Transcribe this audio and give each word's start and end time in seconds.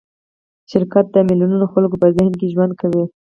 شرکت 0.71 1.05
د 1.11 1.15
میلیونونو 1.29 1.65
خلکو 1.73 1.95
په 2.01 2.07
ذهن 2.15 2.33
کې 2.39 2.51
ژوند 2.53 2.71
کوي. 2.81 3.03